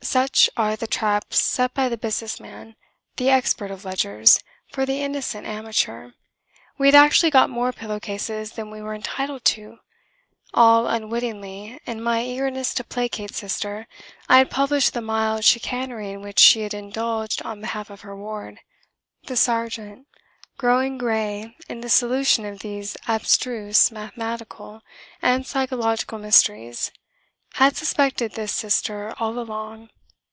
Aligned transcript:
Such 0.00 0.48
are 0.56 0.76
the 0.76 0.86
traps 0.86 1.40
set 1.40 1.74
by 1.74 1.88
the 1.90 1.96
business 1.98 2.38
man, 2.40 2.76
the 3.16 3.28
expert 3.30 3.70
of 3.72 3.84
ledgers, 3.84 4.40
for 4.70 4.86
the 4.86 5.02
innocent 5.02 5.44
amateur. 5.46 6.12
We 6.78 6.86
had 6.88 6.94
actually 6.94 7.30
got 7.30 7.50
more 7.50 7.72
pillow 7.72 7.98
cases 8.00 8.52
than 8.52 8.70
we 8.70 8.80
were 8.80 8.94
entitled 8.94 9.44
to. 9.46 9.78
All 10.54 10.86
unwittingly, 10.86 11.80
in 11.84 12.00
my 12.02 12.22
eagerness 12.22 12.72
to 12.74 12.84
placate 12.84 13.34
Sister, 13.34 13.86
I 14.30 14.38
had 14.38 14.50
published 14.52 14.94
the 14.94 15.02
mild 15.02 15.44
chicanery 15.44 16.10
in 16.10 16.22
which 16.22 16.38
she 16.38 16.60
had 16.62 16.72
indulged 16.72 17.42
on 17.42 17.60
behalf 17.60 17.90
of 17.90 18.00
her 18.02 18.16
ward. 18.16 18.60
The 19.26 19.36
sergeant, 19.36 20.06
growing 20.56 20.96
grey 20.96 21.56
in 21.68 21.80
the 21.80 21.90
solution 21.90 22.46
of 22.46 22.60
these 22.60 22.96
abstruse 23.08 23.90
mathematical 23.90 24.80
and 25.20 25.44
psychological 25.44 26.18
mysteries, 26.18 26.92
had 27.54 27.74
suspected 27.76 28.32
this 28.32 28.54
Sister 28.54 29.12
all 29.18 29.38
along. 29.38 29.88